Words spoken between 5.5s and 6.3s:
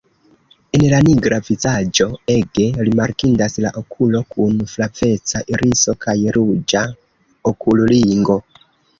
iriso kaj